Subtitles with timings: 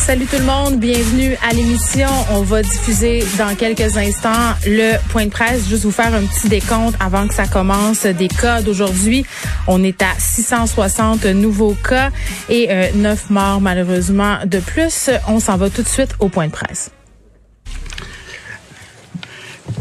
[0.00, 2.08] Salut tout le monde, bienvenue à l'émission.
[2.32, 5.68] On va diffuser dans quelques instants le point de presse.
[5.68, 9.24] Juste vous faire un petit décompte avant que ça commence des cas d'aujourd'hui.
[9.68, 12.10] On est à 660 nouveaux cas
[12.48, 15.10] et euh, 9 morts malheureusement de plus.
[15.28, 16.90] On s'en va tout de suite au point de presse.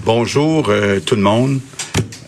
[0.05, 1.59] Bonjour euh, tout le monde.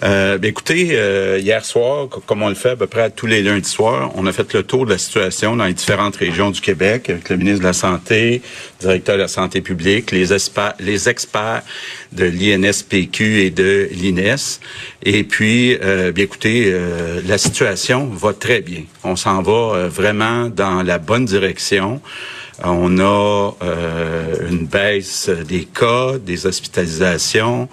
[0.04, 3.44] Euh, ben, écoutez, euh, hier soir, comme on le fait à peu près tous les
[3.44, 6.60] lundis soirs, on a fait le tour de la situation dans les différentes régions du
[6.60, 8.42] Québec avec le ministre de la Santé,
[8.80, 11.62] le directeur de la Santé publique, les, experts, les experts
[12.14, 14.60] de l'INSPQ et de l'INES.
[15.04, 16.76] Et puis, euh, bien écoutez,
[17.28, 18.84] la situation va très bien.
[19.04, 22.02] On s'en va vraiment dans la bonne direction.
[22.64, 27.68] On a euh, une baisse des cas, des hospitalisations.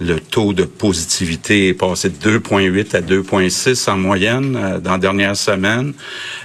[0.00, 4.98] Le taux de positivité est passé de 2,8 à 2,6 en moyenne euh, dans la
[4.98, 5.92] dernière semaine.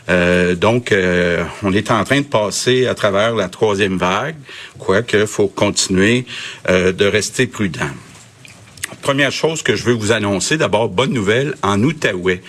[0.10, 4.36] Euh, donc, euh, on est en train de passer à travers la troisième vague,
[4.80, 6.26] quoique faut continuer
[6.70, 7.90] euh, de rester prudent.
[9.02, 12.42] Première chose que je veux vous annoncer, d'abord, bonne nouvelle, en Outaouais.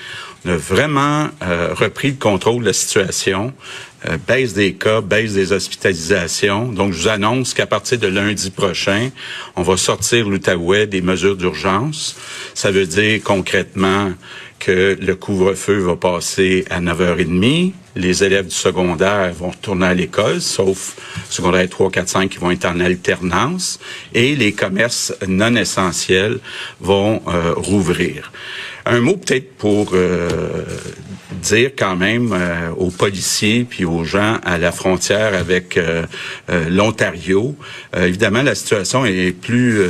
[0.44, 1.28] On a vraiment
[1.74, 3.52] repris le contrôle de la situation.
[4.06, 6.66] Euh, baisse des cas, baisse des hospitalisations.
[6.66, 9.10] Donc, je vous annonce qu'à partir de lundi prochain,
[9.56, 12.16] on va sortir l'Outaouais des mesures d'urgence.
[12.52, 14.12] Ça veut dire concrètement
[14.58, 17.72] que le couvre-feu va passer à 9h30.
[17.96, 20.96] Les élèves du secondaire vont retourner à l'école, sauf
[21.30, 23.78] secondaire 3, 4, 5 qui vont être en alternance.
[24.12, 26.40] Et les commerces non essentiels
[26.80, 28.32] vont euh, rouvrir.
[28.86, 30.64] Un mot peut-être pour euh,
[31.44, 36.04] dire quand même euh, aux policiers puis aux gens à la frontière avec euh,
[36.50, 37.56] euh, l'Ontario.
[37.96, 39.80] évidemment, la situation est plus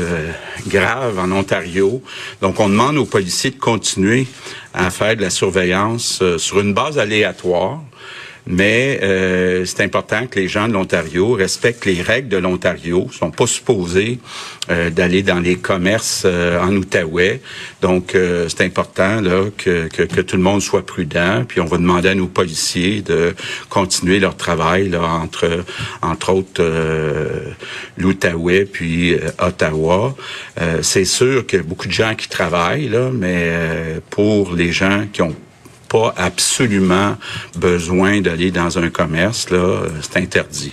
[0.66, 2.03] grave en Ontario.
[2.41, 4.27] Donc, on demande aux policiers de continuer
[4.72, 7.81] à faire de la surveillance sur une base aléatoire
[8.47, 13.09] mais euh, c'est important que les gens de l'Ontario respectent les règles de l'Ontario.
[13.10, 14.19] Ils sont pas supposés
[14.71, 17.41] euh, d'aller dans les commerces euh, en Outaouais.
[17.81, 18.16] Donc,
[18.49, 21.44] c'est important là que, que, que, tout le monde soit prudent.
[21.47, 23.34] Puis, on va demander à nos policiers de
[23.69, 25.65] continuer leur travail là, entre,
[26.03, 26.62] entre autres,
[27.99, 30.15] l'Outaouais puis Ottawa.
[30.83, 33.53] c'est sûr qu'il y a beaucoup de gens qui travaillent, là, mais
[34.10, 35.34] pour les gens qui ont
[36.16, 37.16] absolument
[37.56, 40.72] besoin d'aller dans un commerce, là, c'est interdit.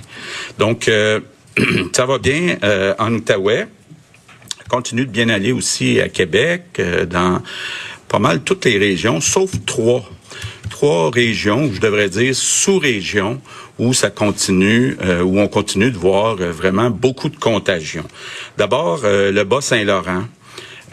[0.57, 1.19] Donc, euh,
[1.93, 3.67] ça va bien euh, en Outaouais.
[4.69, 7.41] Continue de bien aller aussi à Québec, euh, dans
[8.07, 10.03] pas mal toutes les régions, sauf trois.
[10.69, 13.41] Trois régions, je devrais dire sous-régions,
[13.77, 18.05] où ça continue, où on continue de voir vraiment beaucoup de contagions.
[18.57, 20.23] D'abord, le Bas-Saint-Laurent,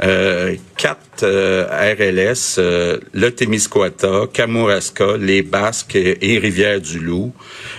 [0.02, 1.66] euh, quatre euh,
[1.98, 7.32] RLS, euh, le Témiscouata, Kamouraska, les Basques et Rivière-du-Loup.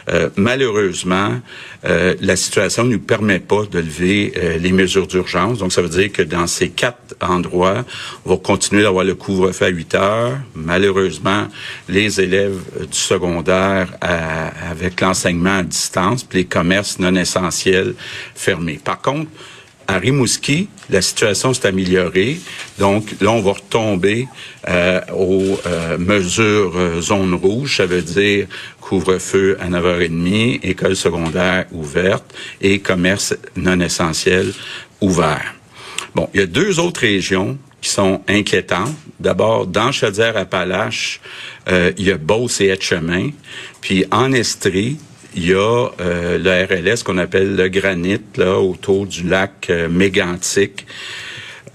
[0.09, 1.39] Euh, malheureusement,
[1.83, 5.59] la situation ne nous permet pas de lever les mesures d'urgence.
[5.59, 7.85] Donc, ça veut dire que dans ces quatre endroits,
[8.25, 10.37] on va continuer d'avoir le couvre-feu à 8 heures.
[10.55, 11.47] Malheureusement,
[11.87, 17.95] les élèves du secondaire avec l'enseignement à distance, les commerces non essentiels
[18.35, 18.81] fermés.
[18.83, 19.29] Par contre,
[19.89, 22.39] à Rimouski, la situation s'est améliorée.
[22.77, 24.27] Donc là, on va retomber
[24.67, 27.77] euh, aux euh, mesures euh, zone rouge.
[27.77, 28.45] Ça veut dire
[28.79, 32.23] couvre-feu à 9h30, école secondaire ouverte
[32.61, 34.53] et commerce non essentiel
[35.01, 35.55] ouvert.
[36.13, 38.95] Bon, il y a deux autres régions qui sont inquiétantes.
[39.19, 41.19] D'abord, dans Chaudière-Appalaches,
[41.67, 43.31] euh, il y a Beauce et Etchemin.
[43.81, 44.97] Puis en Estrie,
[45.35, 49.87] il y a euh, le RLS qu'on appelle le granit là autour du lac euh.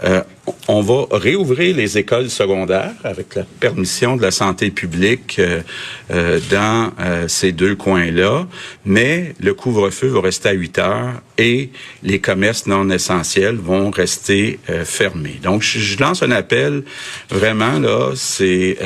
[0.03, 0.23] Euh,
[0.67, 6.91] on va réouvrir les écoles secondaires avec la permission de la santé publique euh, dans
[7.29, 8.47] ces deux coins-là,
[8.85, 11.71] mais le couvre-feu va rester à 8 heures et
[12.03, 15.39] les commerces non essentiels vont rester fermés.
[15.43, 16.83] Donc, je, lance un appel
[17.31, 18.77] vraiment là, c'est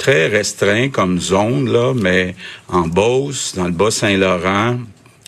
[0.00, 2.34] très restreint comme zone, là, mais
[2.68, 4.78] en Beauce, dans le Bas-Saint-Laurent,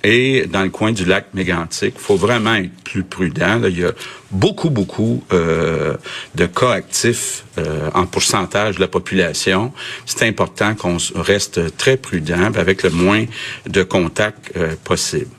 [0.03, 1.95] et dans le coin du lac Mégantic.
[1.97, 3.61] Il faut vraiment être plus prudent.
[3.65, 3.93] Il y a
[4.31, 5.97] beaucoup, beaucoup euh,
[6.35, 9.73] de cas actifs euh, en pourcentage de la population.
[10.07, 13.27] C'est important qu'on reste très prudent avec le moins
[13.69, 15.31] de contacts euh, possible.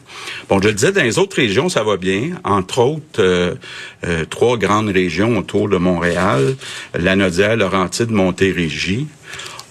[0.50, 2.32] Bon, je le disais, dans les autres régions, ça va bien.
[2.44, 3.56] Entre autres, euh,
[4.06, 6.56] euh, trois grandes régions autour de Montréal,
[6.98, 9.08] la Nodière, Laurentide, Montérégie.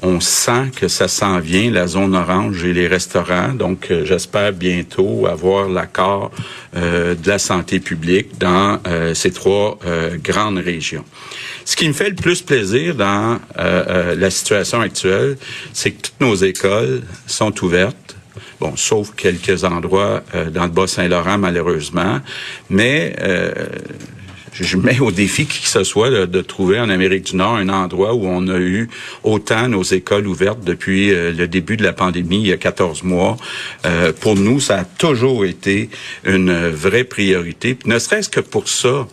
[0.04, 3.50] On sent que ça s'en vient, la zone orange et les restaurants.
[3.54, 6.32] Donc, euh, j'espère bientôt avoir l'accord
[6.74, 8.80] de la santé publique dans
[9.12, 9.78] ces trois
[10.24, 11.04] grandes régions.
[11.66, 15.36] Ce qui me fait le plus plaisir dans la situation actuelle,
[15.74, 18.11] c'est que toutes nos écoles sont ouvertes
[18.62, 22.20] Bon, sauf quelques endroits euh, dans le Bas-Saint-Laurent, malheureusement.
[22.70, 23.52] Mais euh,
[24.52, 27.68] je mets au défi qui que ce soit de, trouver en Amérique du Nord un
[27.68, 28.88] endroit où on a eu
[29.24, 33.02] autant nos écoles ouvertes depuis euh, le début de la pandémie, il y a 14
[33.02, 33.36] mois.
[34.20, 35.90] pour nous, ça a toujours été
[36.24, 37.76] une vraie priorité.
[37.84, 39.08] ne serait-ce que pour ça,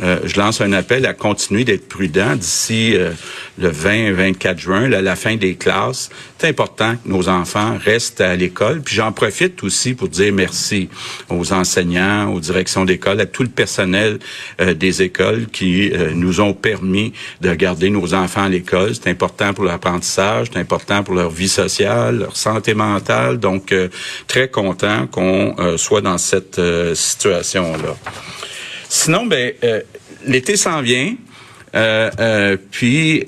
[0.00, 3.10] euh, je lance un appel à continuer d'être prudent d'ici euh,
[3.58, 6.10] le 20-24 juin, la fin des classes.
[6.38, 8.80] C'est important que nos enfants restent à l'école.
[8.80, 10.88] Puis j'en profite aussi pour dire merci
[11.28, 14.18] aux enseignants, aux directions d'école, à tout le personnel
[14.60, 18.94] euh, des écoles qui nous ont permis de garder nos enfants à l'école.
[18.94, 23.38] C'est important pour l'apprentissage, c'est important pour leur vie sociale, leur santé mentale.
[23.38, 23.74] Donc,
[24.26, 26.60] très content qu'on soit dans cette
[26.94, 27.96] situation-là.
[28.88, 29.82] Sinon, ben, euh,
[30.26, 31.14] l'été s'en vient.
[31.74, 33.26] Euh, euh, puis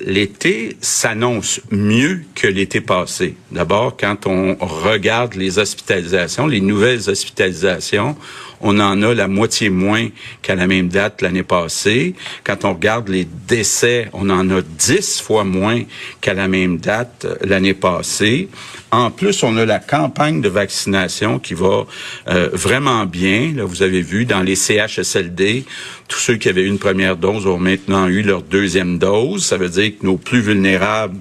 [0.00, 3.34] l'été s'annonce mieux que l'été passé.
[3.52, 8.16] D'abord, quand on regarde les hospitalisations, les nouvelles hospitalisations,
[8.62, 10.08] on en a la moitié moins
[10.40, 12.14] qu'à la même date l'année passée.
[12.44, 15.82] Quand on regarde les décès, on en a dix fois moins
[16.22, 18.48] qu'à la même date l'année passée.
[18.96, 21.84] En plus, on a la campagne de vaccination qui va
[22.28, 23.52] euh, vraiment bien.
[23.54, 25.66] Là, vous avez vu dans les CHSLD,
[26.08, 29.44] tous ceux qui avaient eu une première dose ont maintenant eu leur deuxième dose.
[29.44, 31.18] Ça veut dire que nos plus vulnérables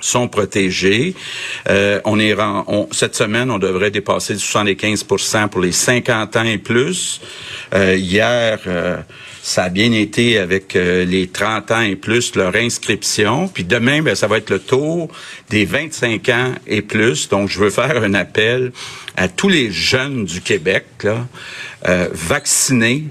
[0.00, 1.14] sont protégés.
[1.68, 6.58] Euh, on est on, cette semaine, on devrait dépasser 75% pour les 50 ans et
[6.58, 7.20] plus.
[7.74, 8.96] Euh, hier, euh,
[9.42, 13.48] ça a bien été avec euh, les 30 ans et plus leur inscription.
[13.48, 15.08] Puis demain, ben, ça va être le tour
[15.50, 17.28] des 25 ans et plus.
[17.28, 18.72] Donc, je veux faire un appel
[19.16, 20.84] à tous les jeunes du Québec.
[21.02, 21.26] Là,
[21.88, 23.04] euh, vacciner,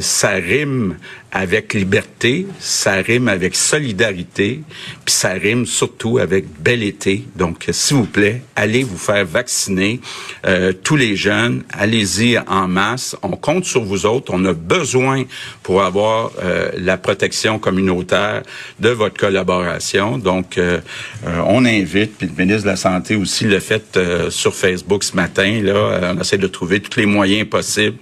[0.00, 0.96] ça rime
[1.30, 4.62] avec liberté, ça rime avec solidarité,
[5.04, 7.24] puis ça rime surtout avec bel été.
[7.36, 10.00] Donc, s'il vous plaît, allez vous faire vacciner.
[10.46, 13.14] Euh, tous les jeunes, allez-y en masse.
[13.22, 14.32] On compte sur vous autres.
[14.34, 15.24] On a besoin
[15.68, 18.42] pour avoir euh, la protection communautaire
[18.80, 20.16] de votre collaboration.
[20.16, 20.80] Donc, euh,
[21.46, 24.00] on invite, puis le ministre de la Santé aussi l'a fait
[24.30, 25.60] sur Facebook ce matin.
[25.62, 27.98] Là, on essaie de trouver tous les moyens possibles.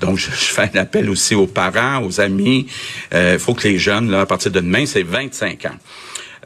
[0.00, 2.66] donc, je, je, fais un appel aussi aux parents, aux amis.
[3.12, 5.78] Il euh, faut que les jeunes, là, à partir de demain, c'est 25 ans.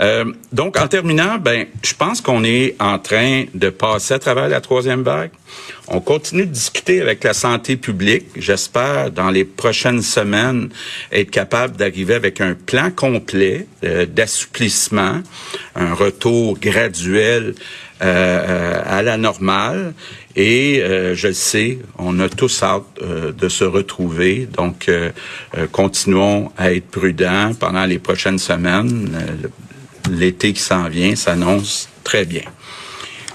[0.01, 4.49] Euh, donc, en terminant, ben, je pense qu'on est en train de passer à travers
[4.49, 5.31] la troisième vague.
[5.89, 8.27] On continue de discuter avec la santé publique.
[8.37, 10.71] J'espère, dans les prochaines semaines,
[11.11, 15.21] être capable d'arriver avec un plan complet euh, d'assouplissement,
[15.75, 17.55] un retour graduel
[18.05, 19.95] à la normale.
[20.35, 24.47] Et euh, je le sais, on a tous hâte euh, de se retrouver.
[24.47, 25.11] Donc, euh,
[25.73, 29.11] continuons à être prudents pendant les prochaines semaines.
[30.13, 32.43] L'été qui s'en vient s'annonce très bien.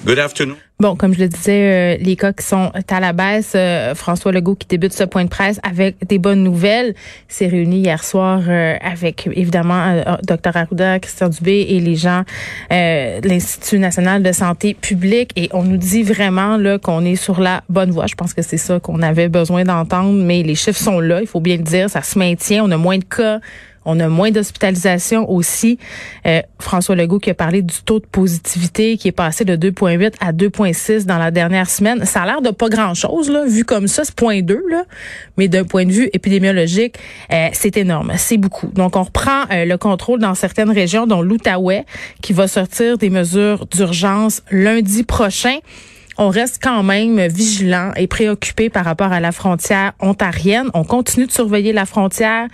[0.05, 0.57] Good afternoon.
[0.79, 4.31] Bon, comme je le disais, euh, les cas qui sont à la baisse, euh, François
[4.31, 6.93] Legault qui débute ce point de presse avec des bonnes nouvelles,
[7.27, 12.23] s'est réuni hier soir euh, avec évidemment Dr Arruda, Christian Dubé et les gens
[12.69, 17.41] de l'Institut national de santé publique et on nous dit vraiment là qu'on est sur
[17.41, 18.05] la bonne voie.
[18.05, 21.27] Je pense que c'est ça qu'on avait besoin d'entendre, mais les chiffres sont là, il
[21.27, 23.39] faut bien le dire, ça se maintient, on a moins de cas
[23.87, 25.79] on a moins d'hospitalisation aussi.
[26.25, 30.13] Euh, François Legault qui a parlé du taux de positivité qui est passé de 2,8
[30.19, 32.05] à 2,6 dans la dernière semaine.
[32.05, 34.83] Ça a l'air de pas grand-chose, là, vu comme ça, c'est 0,2, là.
[35.37, 36.97] Mais d'un point de vue épidémiologique,
[37.31, 38.11] euh, c'est énorme.
[38.17, 38.67] C'est beaucoup.
[38.67, 41.85] Donc, on reprend euh, le contrôle dans certaines régions, dont l'Outaouais,
[42.21, 45.59] qui va sortir des mesures d'urgence lundi prochain
[46.19, 50.69] on reste quand même vigilant et préoccupé par rapport à la frontière ontarienne.
[50.73, 52.47] On continue de surveiller la frontière.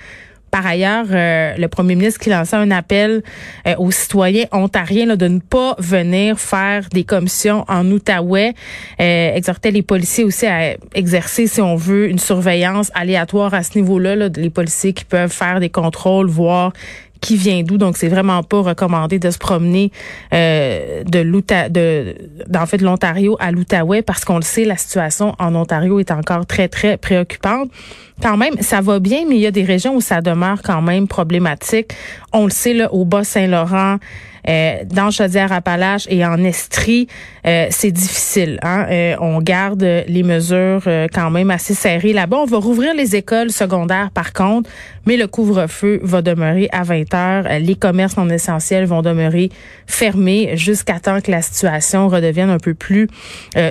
[0.53, 3.23] Par ailleurs, euh, le premier ministre qui lançait un appel
[3.65, 8.53] euh, aux citoyens ontariens de ne pas venir faire des commissions en Outaouais,
[9.01, 13.79] euh, exhortait les policiers aussi à exercer, si on veut, une surveillance aléatoire à ce
[13.79, 16.71] niveau-là, là, les policiers qui peuvent faire des contrôles, voir
[17.23, 17.77] qui vient d'où.
[17.77, 19.91] Donc, c'est vraiment pas recommandé de se promener
[20.33, 22.15] euh, de l'Outa, de,
[22.53, 26.45] en fait, l'Ontario à l'Outaouais parce qu'on le sait, la situation en Ontario est encore
[26.45, 27.71] très, très préoccupante.
[28.21, 30.81] Quand même, ça va bien, mais il y a des régions où ça demeure quand
[30.81, 31.93] même problématique.
[32.33, 33.97] On le sait, là, au Bas-Saint-Laurent,
[34.47, 37.07] euh, dans Chaudière-Appalaches et en Estrie,
[37.47, 38.59] euh, c'est difficile.
[38.61, 38.85] Hein?
[38.89, 42.37] Euh, on garde les mesures quand même assez serrées là-bas.
[42.37, 44.69] On va rouvrir les écoles secondaires par contre,
[45.05, 47.59] mais le couvre-feu va demeurer à 20 heures.
[47.59, 49.49] Les commerces non essentiels vont demeurer
[49.87, 53.07] fermés jusqu'à temps que la situation redevienne un peu plus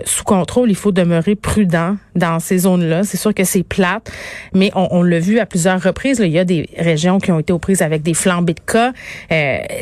[0.05, 0.71] sous contrôle.
[0.71, 3.05] Il faut demeurer prudent dans ces zones-là.
[3.05, 4.11] C'est sûr que c'est plate,
[4.55, 6.21] mais on, on l'a vu à plusieurs reprises.
[6.23, 8.93] Il y a des régions qui ont été aux prises avec des flambées de cas.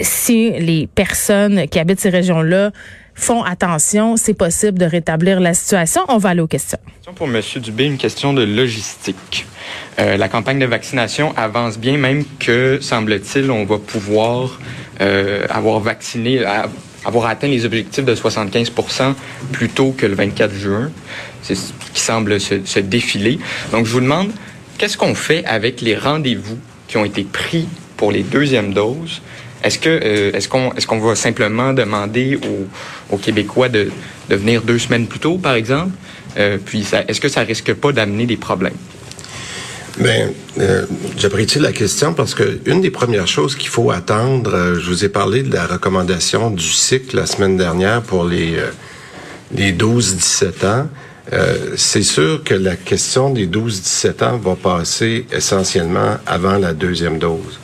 [0.02, 2.70] si les personnes qui habitent ces régions-là
[3.20, 6.02] font attention, c'est possible de rétablir la situation.
[6.08, 6.78] On va aller aux questions.
[7.14, 7.40] Pour M.
[7.56, 9.46] Dubé, une question de logistique.
[9.98, 14.58] Euh, la campagne de vaccination avance bien, même que, semble-t-il, on va pouvoir
[15.00, 16.44] euh, avoir vacciné,
[17.04, 18.72] avoir atteint les objectifs de 75
[19.52, 20.90] plus tôt que le 24 juin.
[21.42, 21.54] Ce
[21.94, 23.38] qui semble se, se défiler.
[23.72, 24.30] Donc, je vous demande,
[24.78, 29.20] qu'est-ce qu'on fait avec les rendez-vous qui ont été pris pour les deuxièmes doses
[29.62, 32.38] est-ce que euh, est-ce qu'on est-ce qu'on va simplement demander
[33.10, 33.90] aux, Québécois de,
[34.28, 35.90] de, venir deux semaines plus tôt, par exemple?
[36.38, 38.74] Euh, Puis est-ce que ça risque pas d'amener des problèmes?
[39.98, 40.86] Bien, euh,
[41.18, 45.08] j'apprécie la question parce que une des premières choses qu'il faut attendre, je vous ai
[45.08, 48.56] parlé de la recommandation du cycle la semaine dernière pour les
[49.52, 50.88] les 12-17 ans.
[51.76, 57.59] c'est sûr que la question des 12-17 ans va passer essentiellement avant la deuxième dose.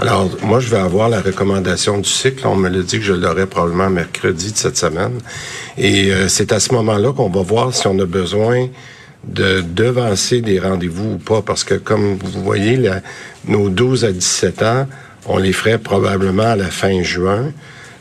[0.00, 2.46] Alors, moi, je vais avoir la recommandation du cycle.
[2.46, 5.18] On me l'a dit que je l'aurai probablement mercredi de cette semaine.
[5.76, 8.68] Et euh, c'est à ce moment-là qu'on va voir si on a besoin
[9.24, 11.42] de devancer des rendez-vous ou pas.
[11.42, 12.78] Parce que, comme vous voyez,
[13.48, 14.86] nos 12 à 17 ans,
[15.26, 17.52] on les ferait probablement à la fin juin.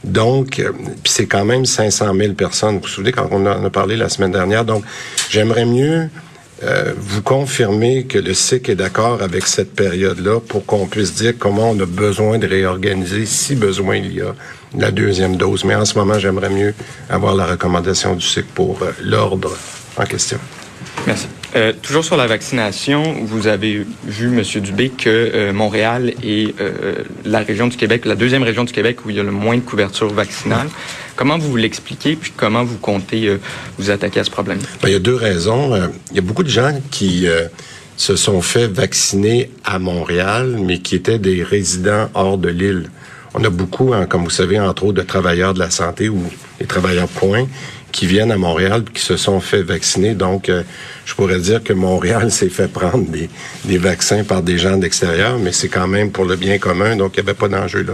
[0.04, 0.72] Donc, euh,
[1.04, 2.76] c'est quand même 500 000 personnes.
[2.76, 4.66] Vous vous souvenez quand on en a parlé la semaine dernière.
[4.66, 4.84] Donc,
[5.32, 6.10] j'aimerais mieux
[6.64, 11.34] euh, vous confirmez que le SIC est d'accord avec cette période-là pour qu'on puisse dire
[11.38, 14.34] comment on a besoin de réorganiser, si besoin il y a,
[14.76, 15.64] la deuxième dose.
[15.64, 16.74] Mais en ce moment, j'aimerais mieux
[17.10, 19.56] avoir la recommandation du SIC pour euh, l'ordre
[19.98, 20.40] en question.
[21.06, 21.28] Merci.
[21.56, 24.44] Euh, toujours sur la vaccination, vous avez vu, M.
[24.62, 29.06] Dubé, que euh, Montréal est euh, la région du Québec, la deuxième région du Québec
[29.06, 30.68] où il y a le moins de couverture vaccinale.
[31.16, 33.36] Comment vous l'expliquez, puis comment vous comptez
[33.80, 34.60] vous attaquer à ce problème?
[34.84, 35.76] Ben, il y a deux raisons.
[36.12, 37.26] il y a beaucoup de gens qui
[37.96, 42.92] se sont fait vacciner à Montréal, mais qui étaient des résidents hors de l'île.
[43.34, 46.22] On a beaucoup, hein, comme vous savez, entre autres, de travailleurs de la santé ou
[46.60, 47.48] des travailleurs points
[47.92, 50.14] qui viennent à Montréal qui se sont fait vacciner.
[50.14, 50.64] Donc, euh,
[51.06, 55.52] je pourrais dire que Montréal s'est fait prendre des, vaccins par des gens d'extérieur, mais
[55.52, 57.94] c'est quand même pour le bien commun, donc il n'y avait pas d'enjeu là.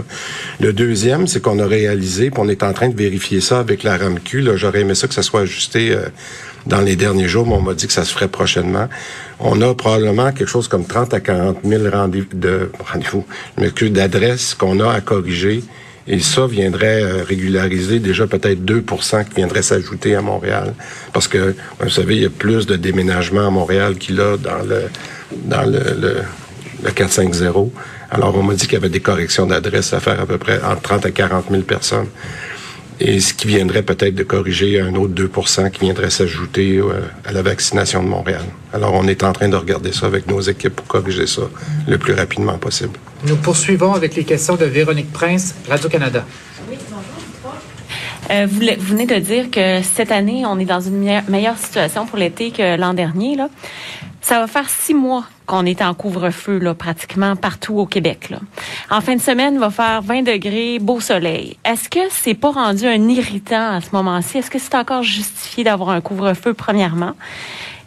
[0.60, 3.82] Le deuxième, c'est qu'on a réalisé, puis on est en train de vérifier ça avec
[3.82, 4.56] la RAMQ.
[4.56, 6.06] J'aurais aimé ça que ça soit ajusté euh,
[6.66, 8.88] dans les derniers jours, mais on m'a dit que ça se ferait prochainement.
[9.40, 13.26] On a probablement quelque chose comme 30 à 40 000 rendez-vous, de rendez-vous,
[13.90, 15.62] d'adresses qu'on a à corriger
[16.06, 20.74] et ça viendrait euh, régulariser déjà peut-être 2% qui viendraient s'ajouter à Montréal.
[21.12, 24.36] Parce que, vous savez, il y a plus de déménagements à Montréal qu'il y a
[24.36, 24.82] dans le,
[25.44, 26.16] dans le, le,
[26.82, 27.72] le 450.
[28.10, 30.60] Alors, on m'a dit qu'il y avait des corrections d'adresse à faire à peu près
[30.62, 32.08] entre 30 à 40 000 personnes
[33.00, 37.32] et ce qui viendrait peut-être de corriger un autre 2% qui viendrait s'ajouter euh, à
[37.32, 38.44] la vaccination de Montréal.
[38.72, 41.42] Alors, on est en train de regarder ça avec nos équipes pour corriger ça
[41.88, 42.98] le plus rapidement possible.
[43.26, 46.24] Nous poursuivons avec les questions de Véronique Prince, Radio-Canada.
[46.68, 47.54] Oui, bonjour.
[48.30, 52.18] Euh, vous, venez de dire que cette année, on est dans une meilleure situation pour
[52.18, 53.34] l'été que l'an dernier.
[53.34, 53.48] Là.
[54.20, 58.28] Ça va faire six mois qu'on est en couvre-feu là, pratiquement partout au Québec.
[58.28, 58.40] Là.
[58.90, 61.56] En fin de semaine, il va faire 20 degrés, beau soleil.
[61.64, 64.36] Est-ce que c'est pas rendu un irritant à ce moment-ci?
[64.36, 67.14] Est-ce que c'est encore justifié d'avoir un couvre-feu, premièrement?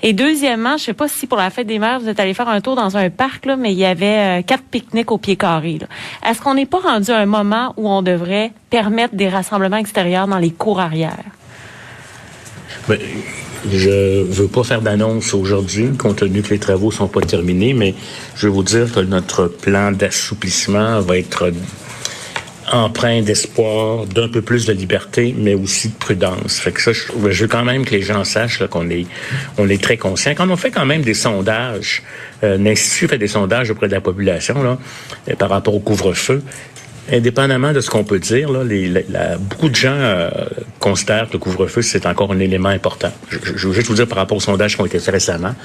[0.03, 2.49] Et deuxièmement, je sais pas si pour la fête des mères, vous êtes allé faire
[2.49, 5.35] un tour dans un parc, là, mais il y avait euh, quatre pique-niques au pied
[5.35, 5.79] carré.
[6.25, 10.27] Est-ce qu'on n'est pas rendu à un moment où on devrait permettre des rassemblements extérieurs
[10.27, 11.23] dans les cours arrière?
[12.87, 12.99] Ben,
[13.71, 17.95] je veux pas faire d'annonce aujourd'hui, compte tenu que les travaux sont pas terminés, mais
[18.35, 21.51] je vais vous dire que notre plan d'assouplissement va être
[22.71, 26.59] empreint d'espoir, d'un peu plus de liberté, mais aussi de prudence.
[26.59, 29.05] Fait que ça, je, veux quand même que les gens sachent qu'on est,
[29.57, 30.33] on est très conscient.
[30.35, 32.03] Quand on fait quand même des sondages,
[32.43, 34.77] euh, l'Institut fait des sondages auprès de la population là,
[35.29, 36.43] euh, par rapport au couvre-feu,
[37.11, 39.05] indépendamment de ce qu'on peut dire, là, les,
[39.39, 40.29] beaucoup de gens euh,
[40.79, 43.11] considèrent que le couvre-feu, c'est encore un élément important.
[43.29, 45.55] Je, je, veux juste vous dire par rapport aux sondages qui ont été faits récemment.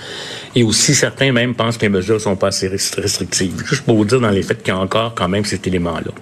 [0.54, 3.64] Et aussi, certains même pensent que les mesures sont pas assez restrictives.
[3.66, 6.12] Juste pour vous dire dans les faits qu'il y a encore quand même cet élément-là.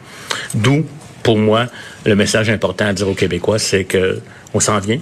[0.54, 0.84] D'où,
[1.22, 1.66] pour moi,
[2.06, 4.20] le message important à dire aux Québécois, c'est que
[4.54, 4.98] on s'en vient.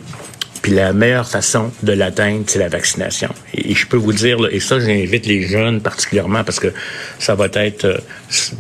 [0.63, 3.29] Puis la meilleure façon de l'atteindre, c'est la vaccination.
[3.55, 6.73] Et, je peux vous dire, et ça, j'invite les jeunes particulièrement parce que
[7.19, 7.99] ça va être euh,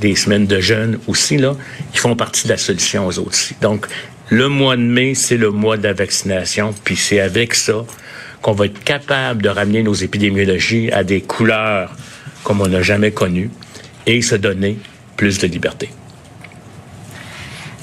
[0.01, 1.57] des semaines de jeunes aussi, là,
[1.93, 3.39] qui font partie de la solution aux autres.
[3.61, 3.87] Donc,
[4.31, 6.75] le mois de mai, c'est le mois de la vaccination.
[6.85, 7.85] Puis c'est avec ça
[8.43, 11.95] qu'on va être capable de ramener nos épidémiologies à des couleurs
[12.45, 13.51] comme on n'a jamais connues
[14.07, 14.79] et se donner
[15.17, 15.91] plus de liberté.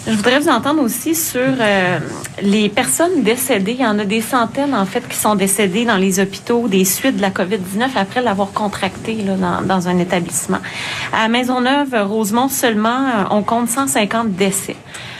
[0.08, 2.00] Je voudrais vous entendre aussi sur euh,
[2.40, 3.72] les personnes décédées.
[3.72, 6.86] Il y en a des centaines, en fait, qui sont décédées dans les hôpitaux des
[6.86, 10.60] suites de la COVID-19 après l'avoir contracté là, dans, dans, un établissement.
[11.12, 14.76] À Maisonneuve, Rosemont, seulement, euh, on compte 150 décès.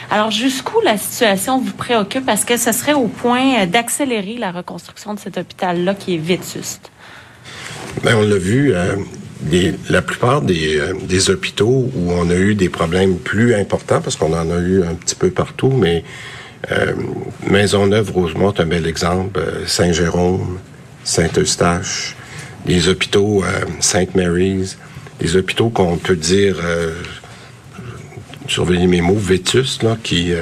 [0.08, 2.28] Alors, jusqu'où la situation vous préoccupe?
[2.28, 6.18] Est-ce que ce serait au point euh, d'accélérer la reconstruction de cet hôpital-là qui est
[6.18, 6.92] vétuste?
[8.04, 8.72] Bien, on l'a vu,
[9.90, 14.16] la plupart des, euh, des, hôpitaux où on a eu des problèmes plus importants, parce
[14.16, 16.04] qu'on en a eu un petit peu partout, mais
[16.72, 16.94] euh,
[17.48, 20.58] Maisonneuve, Rosemont, un bel exemple, euh, Saint-Jérôme,
[21.04, 22.16] Saint-Eustache,
[22.66, 24.78] les hôpitaux euh, Saint Mary's,
[25.20, 26.94] les hôpitaux qu'on peut dire, euh,
[28.48, 30.32] surveiller mes mots, vétus, là, qui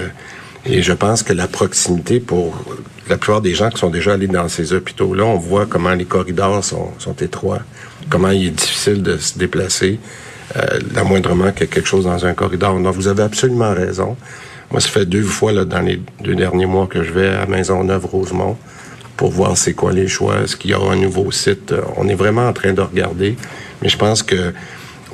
[0.66, 2.54] et je pense que la proximité pour
[3.08, 6.06] la plupart des gens qui sont déjà allés dans ces hôpitaux-là, on voit comment les
[6.06, 7.60] corridors sont, sont étroits
[8.08, 9.98] comment il est difficile de se déplacer,
[10.56, 12.78] euh, l'amoindrement qu'il y a quelque chose dans un corridor.
[12.78, 14.16] Donc, vous avez absolument raison.
[14.70, 17.46] Moi, ça fait deux fois là, dans les deux derniers mois que je vais à
[17.46, 18.56] Maisonneuve-Rosemont
[19.16, 21.72] pour voir c'est quoi les choix, est-ce qu'il y aura un nouveau site.
[21.72, 23.36] Euh, on est vraiment en train de regarder,
[23.80, 24.52] mais je pense que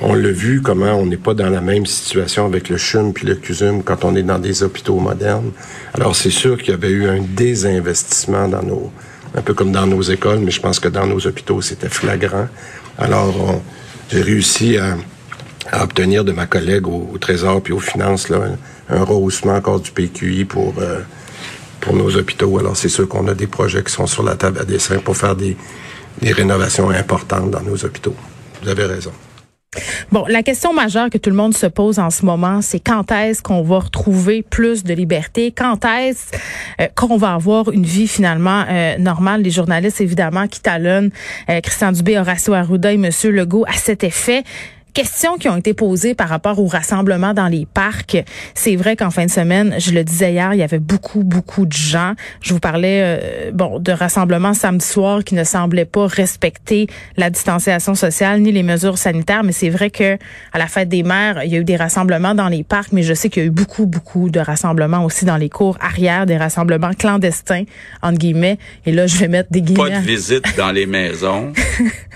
[0.02, 3.26] on l'a vu comment on n'est pas dans la même situation avec le CHUM puis
[3.26, 5.50] le CUSUM quand on est dans des hôpitaux modernes.
[5.94, 8.90] Alors c'est sûr qu'il y avait eu un désinvestissement dans nos
[9.34, 12.48] un peu comme dans nos écoles, mais je pense que dans nos hôpitaux c'était flagrant.
[12.98, 13.60] Alors,
[14.10, 14.96] j'ai réussi à,
[15.80, 18.40] obtenir de ma collègue au, Trésor puis aux finances là,
[18.88, 21.00] un, rehaussement encore du PQI pour, euh,
[21.80, 22.58] pour nos hôpitaux.
[22.58, 25.16] Alors, c'est sûr qu'on a des projets qui sont sur la table à dessin pour
[25.16, 25.56] faire des,
[26.20, 28.16] des rénovations importantes dans nos hôpitaux.
[28.62, 29.12] Vous avez raison.
[30.10, 33.12] Bon, la question majeure que tout le monde se pose en ce moment, c'est quand
[33.12, 35.52] est-ce qu'on va retrouver plus de liberté?
[35.52, 36.36] Quand est-ce
[36.80, 39.42] euh, qu'on va avoir une vie finalement euh, normale?
[39.42, 41.10] Les journalistes, évidemment, qui talonnent
[41.48, 43.10] euh, Christian Dubé, Horacio Arruda et M.
[43.30, 44.42] Legault à cet effet
[44.92, 48.22] questions qui ont été posées par rapport au rassemblement dans les parcs.
[48.54, 51.66] C'est vrai qu'en fin de semaine, je le disais hier, il y avait beaucoup, beaucoup
[51.66, 52.14] de gens.
[52.42, 57.30] Je vous parlais euh, bon de rassemblements samedi soir qui ne semblaient pas respecter la
[57.30, 59.44] distanciation sociale ni les mesures sanitaires.
[59.44, 60.18] Mais c'est vrai que
[60.52, 63.02] à la fête des mères, il y a eu des rassemblements dans les parcs, mais
[63.02, 66.26] je sais qu'il y a eu beaucoup, beaucoup de rassemblements aussi dans les cours arrière,
[66.26, 67.64] des rassemblements clandestins
[68.02, 68.58] entre guillemets.
[68.86, 69.90] Et là, je vais mettre des guillemets.
[69.90, 71.52] Pas de visite dans les maisons.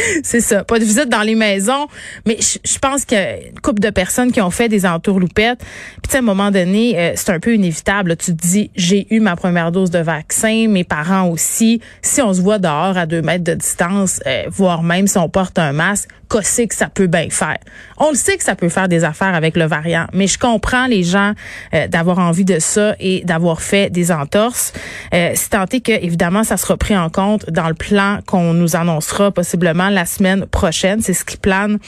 [0.22, 0.64] c'est ça.
[0.64, 1.86] Pas de visite dans les maisons,
[2.26, 5.60] mais je, pense qu'il y a une couple de personnes qui ont fait des entourloupettes.
[6.02, 8.16] Puis à un moment donné, euh, c'est un peu inévitable.
[8.16, 11.80] Tu te dis, j'ai eu ma première dose de vaccin, mes parents aussi.
[12.02, 15.28] Si on se voit dehors à deux mètres de distance, euh, voire même si on
[15.28, 17.58] porte un masque, qu'est-ce que ça peut bien faire?
[17.98, 20.86] On le sait que ça peut faire des affaires avec le variant, mais je comprends
[20.86, 21.32] les gens
[21.74, 24.72] euh, d'avoir envie de ça et d'avoir fait des entorses.
[25.12, 28.76] Euh, c'est tenté que, évidemment, ça sera pris en compte dans le plan qu'on nous
[28.76, 31.00] annoncera possiblement la semaine prochaine.
[31.00, 31.78] C'est ce qui plane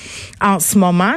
[0.40, 1.14] en ce moment.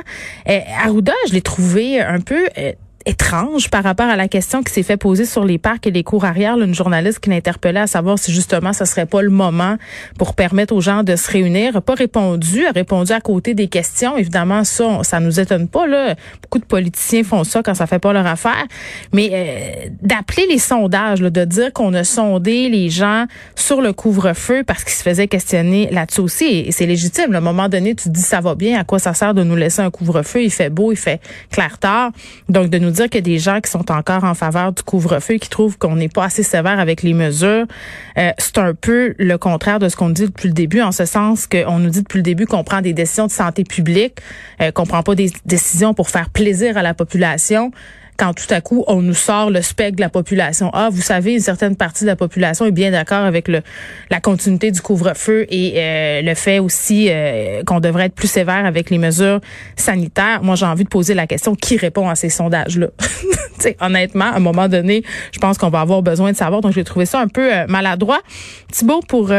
[0.48, 2.74] Euh, Arruda, je l'ai trouvé un peu euh,
[3.06, 6.04] étrange par rapport à la question qui s'est fait poser sur les parcs et les
[6.04, 6.58] cours arrière.
[6.60, 9.78] une journaliste qui l'interpellait à savoir si justement ce serait pas le moment
[10.18, 11.76] pour permettre aux gens de se réunir.
[11.76, 14.18] A pas répondu, a répondu à côté des questions.
[14.18, 15.88] Évidemment, ça, ça nous étonne pas.
[15.88, 16.16] Là.
[16.42, 18.66] Beaucoup de politiciens font ça quand ça fait pas leur affaire.
[19.14, 24.64] Mais euh, d'appeler les sondages, de dire qu'on a sondé les gens sur le couvre-feu
[24.66, 27.34] parce qu'ils se faisaient questionner là-dessus aussi, et c'est légitime.
[27.36, 29.44] À un moment donné, tu te dis ça va bien, à quoi ça sert de
[29.44, 30.44] nous laisser un couvre-feu?
[30.44, 32.12] Il fait beau, il fait clair tard.
[32.50, 34.84] Donc, de nous dire qu'il y a des gens qui sont encore en faveur du
[34.84, 37.66] couvre-feu, qui trouvent qu'on n'est pas assez sévère avec les mesures.
[38.18, 41.06] Euh, c'est un peu le contraire de ce qu'on dit depuis le début, en ce
[41.06, 44.20] sens qu'on nous dit depuis le début qu'on prend des décisions de santé publique,
[44.62, 47.72] euh, qu'on prend pas des décisions pour faire plaisir à la population
[48.18, 50.70] quand tout à coup on nous sort le spectre de la population.
[50.74, 53.62] Ah, vous savez, une certaine partie de la population est bien d'accord avec le,
[54.10, 58.66] la continuité du couvre-feu et euh, le fait aussi euh, qu'on devrait être plus sévère
[58.66, 59.42] avec les mesures
[59.76, 60.42] sanitaires.
[60.44, 62.88] Moi, j'ai envie de poser la question qui répond à ces sondages-là?
[63.82, 66.62] honnêtement, à un moment donné, je pense qu'on va avoir besoin de savoir.
[66.62, 68.20] Donc, j'ai trouvé ça un peu euh, maladroit.
[68.72, 69.32] Thibault, pour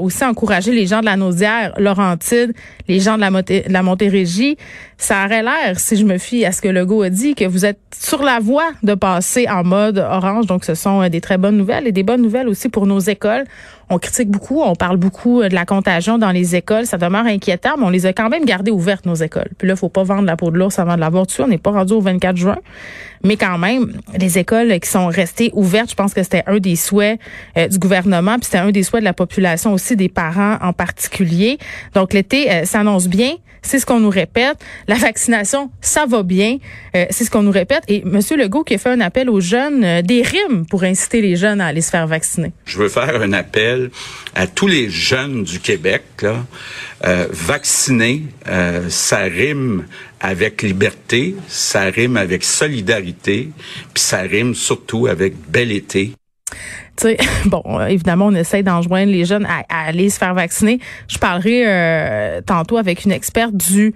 [0.00, 2.52] aussi encourager les gens de la Naudière, Laurentide,
[2.88, 4.56] les gens de la, de la Montérégie,
[5.00, 7.64] ça aurait l'air, si je me fie à ce que Legault a dit, que vous
[7.64, 10.46] êtes sur la voie de passer en mode orange.
[10.46, 13.44] Donc, ce sont des très bonnes nouvelles et des bonnes nouvelles aussi pour nos écoles.
[13.88, 16.84] On critique beaucoup, on parle beaucoup de la contagion dans les écoles.
[16.84, 19.48] Ça demeure inquiétant, mais on les a quand même gardées ouvertes, nos écoles.
[19.56, 21.42] Puis là, faut pas vendre la peau de l'ours avant de l'avoir dessus.
[21.42, 22.58] On n'est pas rendu au 24 juin.
[23.24, 26.76] Mais quand même, les écoles qui sont restées ouvertes, je pense que c'était un des
[26.76, 27.18] souhaits
[27.56, 30.72] euh, du gouvernement, puis c'était un des souhaits de la population aussi, des parents en
[30.72, 31.58] particulier.
[31.94, 34.58] Donc l'été euh, s'annonce bien, c'est ce qu'on nous répète.
[34.88, 36.58] La vaccination, ça va bien,
[36.96, 37.82] euh, c'est ce qu'on nous répète.
[37.88, 38.20] Et M.
[38.36, 41.66] Legault qui a fait un appel aux jeunes, des rimes pour inciter les jeunes à
[41.66, 42.52] aller se faire vacciner.
[42.64, 43.90] Je veux faire un appel
[44.34, 46.02] à tous les jeunes du Québec.
[46.22, 46.44] Là.
[47.30, 48.24] vacciner,
[48.88, 49.84] ça rime
[50.20, 53.48] avec liberté, ça rime avec solidarité,
[53.94, 56.12] puis ça rime surtout avec bel été.
[56.96, 60.78] Sais, bon, évidemment, on essaie d'enjoindre les jeunes à, aller se faire vacciner.
[61.08, 63.94] Je parlerai euh, tantôt avec une experte du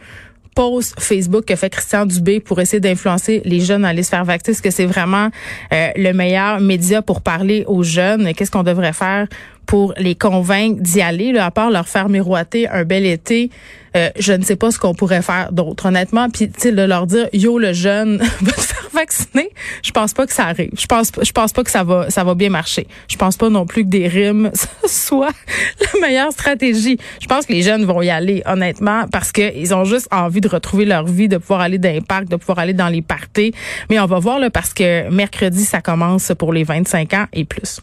[0.55, 4.25] post Facebook que fait Christian Dubé pour essayer d'influencer les jeunes à aller se faire
[4.25, 4.53] vacciner.
[4.53, 5.31] Est-ce que c'est vraiment
[5.73, 8.33] euh, le meilleur média pour parler aux jeunes?
[8.35, 9.27] Qu'est-ce qu'on devrait faire
[9.67, 13.51] pour les convaincre d'y aller, là, à part leur faire miroiter un bel été?
[13.97, 16.29] Euh, je ne sais pas ce qu'on pourrait faire d'autre, honnêtement.
[16.29, 19.51] Puis, tu leur dire, yo, le jeune, va te faire vacciner.
[19.83, 20.71] Je pense pas que ça arrive.
[20.77, 22.89] Je pense, je pense pas que ça va, ça va bien marcher.
[23.09, 24.51] Je pense pas non plus que des rimes
[24.87, 25.33] soit
[25.81, 26.99] la meilleure stratégie.
[27.21, 30.49] Je pense que les jeunes vont y aller, honnêtement, parce qu'ils ont juste envie de
[30.49, 33.53] retrouver leur vie, de pouvoir aller dans les parcs, de pouvoir aller dans les parties.
[33.91, 37.45] Mais on va voir, là, parce que mercredi, ça commence pour les 25 ans et
[37.45, 37.81] plus.